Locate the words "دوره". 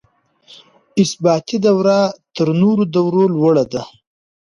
1.65-1.97